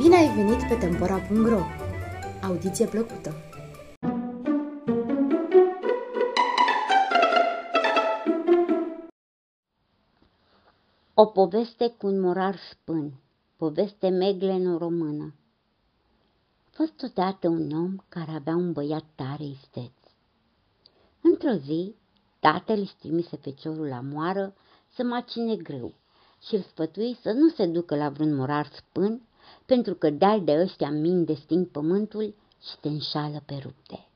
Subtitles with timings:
[0.00, 1.60] ai venit pe Tempora.ro!
[2.42, 3.34] Audiție plăcută!
[11.14, 13.12] O poveste cu un morar spân,
[13.56, 15.34] poveste meglen română.
[16.70, 19.92] Fost odată un om care avea un băiat tare isteț.
[21.20, 21.94] Într-o zi,
[22.40, 24.54] tatăl își trimise feciorul la moară
[24.94, 25.94] să macine greu
[26.46, 29.22] și îl sfătui să nu se ducă la vreun morar spân,
[29.66, 34.06] pentru că de de ăștia min de sting pământul și te înșală pe rupte.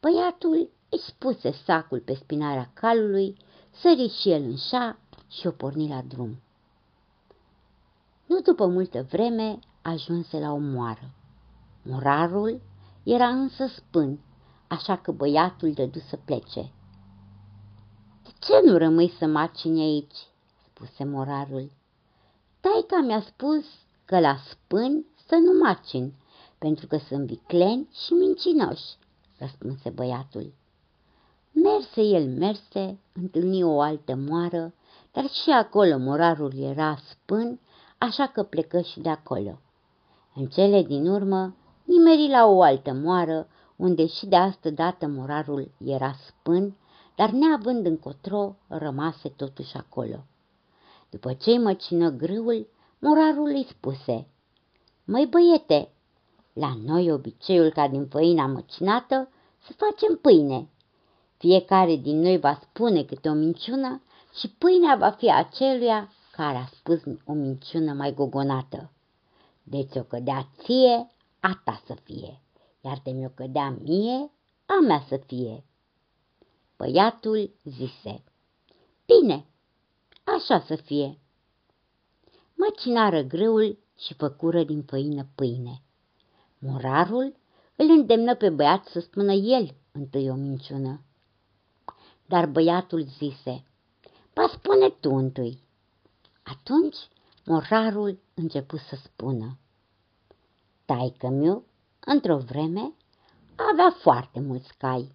[0.00, 3.36] Băiatul își puse sacul pe spinarea calului,
[3.70, 6.40] sări și el în șa și o porni la drum.
[8.26, 11.10] Nu după multă vreme ajunse la o moară.
[11.82, 12.60] Morarul
[13.02, 14.18] era însă spân,
[14.68, 16.72] așa că băiatul dădu să plece.
[18.22, 20.28] De ce nu rămâi să macini aici?"
[20.66, 21.70] spuse morarul.
[22.60, 23.64] Taica mi-a spus
[24.10, 26.12] că la spâni să nu macin,
[26.58, 28.96] pentru că sunt vicleni și mincinoși,
[29.38, 30.52] răspunse băiatul.
[31.52, 34.74] Merse el, merse, întâlni o altă moară,
[35.12, 37.60] dar și acolo morarul era spân,
[37.98, 39.58] așa că plecă și de acolo.
[40.34, 45.70] În cele din urmă, nimeri la o altă moară, unde și de astă dată morarul
[45.84, 46.76] era spân,
[47.16, 50.24] dar neavând încotro, rămase totuși acolo.
[51.10, 52.66] După ce-i măcină grâul,
[53.00, 54.26] morarul îi spuse,
[55.04, 55.88] Măi băiete,
[56.52, 60.68] la noi obiceiul ca din făina măcinată să facem pâine.
[61.36, 64.02] Fiecare din noi va spune câte o minciună
[64.38, 68.90] și pâinea va fi aceluia care a spus o minciună mai gogonată.
[69.62, 72.40] Deci o cădea ție, a ta să fie,
[72.80, 74.30] iar de mi-o cădea mie,
[74.66, 75.64] a mea să fie.
[76.76, 78.24] Băiatul zise,
[79.06, 79.46] bine,
[80.24, 81.18] așa să fie.
[82.60, 85.82] Măcinară grâul și făcură din făină pâine.
[86.58, 87.36] Morarul
[87.76, 91.00] îl îndemnă pe băiat să spună el întâi o minciună.
[92.26, 93.64] Dar băiatul zise,
[94.34, 95.62] Ba spune tu întâi.
[96.42, 96.96] Atunci
[97.44, 99.58] morarul începu să spună.
[100.84, 101.64] Taică miu,
[102.00, 102.92] într-o vreme,
[103.70, 105.14] avea foarte mulți cai.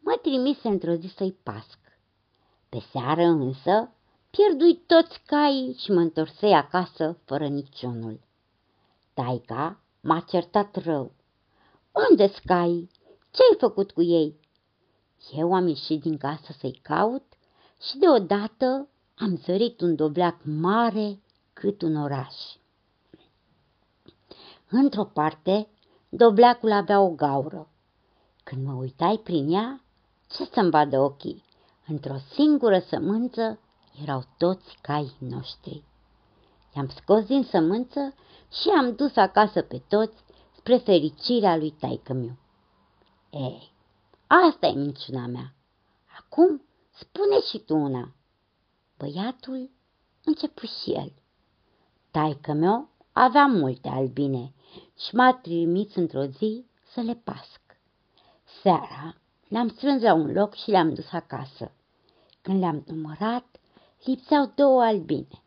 [0.00, 1.78] Mă trimise într-o zi să-i pasc.
[2.68, 3.92] Pe seară însă
[4.38, 8.20] pierdui toți caii și mă întorsei acasă fără niciunul.
[9.14, 11.12] Taica m-a certat rău.
[12.10, 12.90] Unde-s caii?
[13.30, 14.40] Ce-ai făcut cu ei?
[15.32, 17.22] Eu am ieșit din casă să-i caut
[17.80, 21.20] și deodată am zărit un dovleac mare
[21.52, 22.34] cât un oraș.
[24.70, 25.68] Într-o parte,
[26.08, 27.68] dovleacul avea o gaură.
[28.44, 29.82] Când mă uitai prin ea,
[30.30, 31.44] ce să-mi vadă ochii?
[31.86, 33.58] Într-o singură sămânță
[34.02, 35.84] erau toți caii noștri.
[36.76, 38.14] I-am scos din sămânță
[38.60, 40.16] și am dus acasă pe toți
[40.56, 42.36] spre fericirea lui taică -miu.
[43.30, 43.72] Ei,
[44.26, 45.54] asta e minciuna mea.
[46.18, 48.14] Acum spune și tu una.
[48.98, 49.70] Băiatul
[50.24, 51.12] începu și el.
[52.10, 54.52] Taică meu avea multe albine
[54.98, 57.60] și m-a trimis într-o zi să le pasc.
[58.62, 59.14] Seara
[59.48, 61.72] le-am strâns la un loc și le-am dus acasă.
[62.42, 63.57] Când le-am numărat,
[64.04, 65.42] lipseau două albine.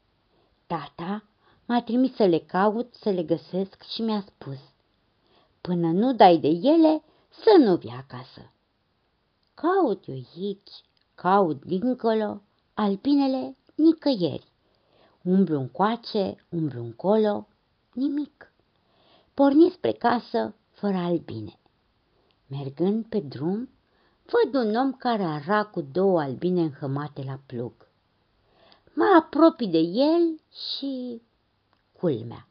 [0.68, 1.24] Tata
[1.66, 4.60] m-a trimis să le caut, să le găsesc și mi-a spus,
[5.62, 8.52] până nu dai de ele, să nu vii acasă.
[9.54, 10.72] Caut eu aici,
[11.16, 12.42] caut dincolo,
[12.74, 14.52] albinele nicăieri.
[15.22, 17.48] Umblu încoace, umblu încolo,
[17.94, 18.54] nimic.
[19.34, 21.60] Porni spre casă fără albine.
[22.48, 23.70] Mergând pe drum,
[24.26, 27.91] văd un om care ara cu două albine înhămate la plug.
[28.94, 31.22] Mă apropii de el și...
[31.92, 32.48] Culmea,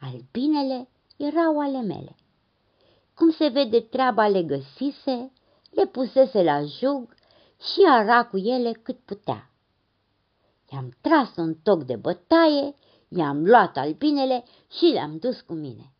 [0.00, 2.16] albinele erau ale mele.
[3.14, 5.32] Cum se vede treaba le găsise,
[5.70, 7.14] le pusese la jug
[7.60, 9.50] și ara cu ele cât putea.
[10.72, 12.74] I-am tras un toc de bătaie,
[13.08, 15.92] i-am luat albinele și le-am dus cu mine.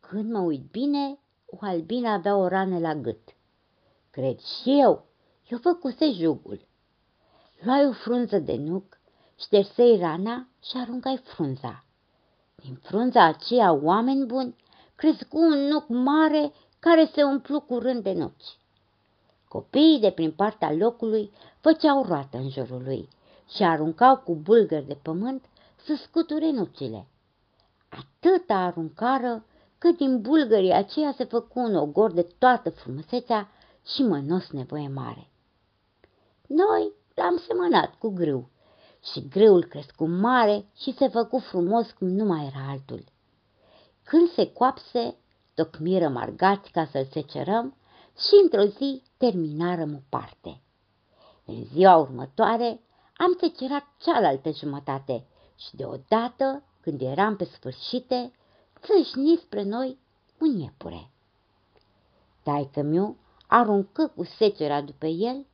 [0.00, 3.36] Când mă uit bine, o albină avea o rană la gât.
[4.10, 5.06] Cred și eu,
[5.48, 6.66] eu făcuse jugul.
[7.60, 8.98] Luai o frunză de nuc,
[9.38, 11.84] ștersei rana și aruncai frunza.
[12.54, 14.56] Din frunza aceea, oameni buni,
[14.94, 18.58] crescu un nuc mare care se umplu curând de nuci.
[19.48, 21.30] Copiii de prin partea locului
[21.60, 23.08] făceau roată în jurul lui
[23.54, 25.44] și aruncau cu bulgări de pământ
[25.84, 27.06] să scuture nucile.
[27.88, 29.44] Atâta aruncară
[29.78, 33.48] cât din bulgării aceia se făcu un ogor de toată frumusețea
[33.86, 35.28] și mănos nevoie mare.
[36.46, 38.50] Noi l-am semănat cu grâu
[39.12, 43.04] și grâul crescu mare și se făcu frumos cum nu mai era altul.
[44.02, 45.16] când se coapse,
[45.54, 47.76] tocmiră margați ca să-l secerăm
[48.16, 50.60] și într-o zi terminarăm o parte.
[51.44, 52.80] În ziua următoare
[53.16, 55.26] am secerat cealaltă jumătate
[55.56, 58.32] și deodată, când eram pe sfârșite,
[58.80, 59.98] țâșni spre noi
[60.40, 61.10] un iepure.
[62.42, 65.46] Taică-miu aruncă cu secera după el,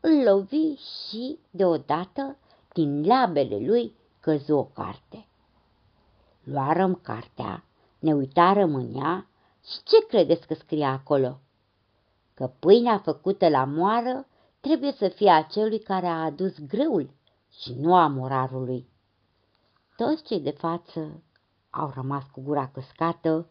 [0.00, 2.36] îl lovi și, deodată,
[2.72, 5.26] din labele lui căzu o carte.
[6.44, 7.64] Luarăm cartea,
[7.98, 9.28] ne uitarăm în ea
[9.64, 11.40] și ce credeți că scria acolo?
[12.34, 14.26] Că pâinea făcută la moară
[14.60, 17.10] trebuie să fie acelui care a adus grâul
[17.50, 18.88] și nu a morarului.
[19.96, 21.22] Toți cei de față
[21.70, 23.50] au rămas cu gura căscată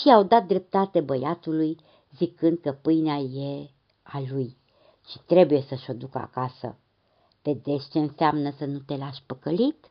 [0.00, 1.76] și au dat dreptate băiatului,
[2.16, 3.70] zicând că pâinea e
[4.02, 4.57] a lui
[5.10, 6.78] și trebuie să-și o ducă acasă.
[7.42, 9.90] Vedeți ce înseamnă să nu te lași păcălit?